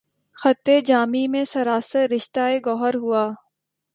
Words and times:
خطِ 0.37 0.65
جامِ 0.87 1.13
مے 1.31 1.43
سراسر، 1.51 2.05
رشتہٴ 2.15 2.53
گوہر 2.65 2.95
ہوا 3.03 3.23